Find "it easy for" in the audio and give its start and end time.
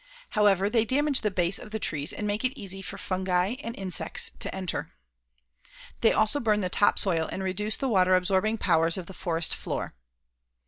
2.43-2.97